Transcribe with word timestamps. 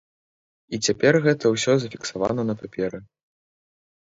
І 0.77 0.79
цяпер 0.87 1.13
гэта 1.25 1.45
ўсё 1.57 1.75
зафіксавана 1.83 2.47
на 2.49 2.57
паперы. 2.63 2.99